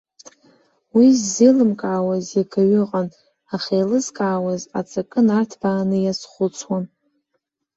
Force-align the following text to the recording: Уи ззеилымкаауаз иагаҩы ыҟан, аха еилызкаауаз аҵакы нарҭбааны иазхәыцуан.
Уи 0.95 1.07
ззеилымкаауаз 1.19 2.25
иагаҩы 2.37 2.79
ыҟан, 2.83 3.07
аха 3.55 3.71
еилызкаауаз 3.75 4.61
аҵакы 4.79 5.19
нарҭбааны 5.27 5.97
иазхәыцуан. 6.01 6.85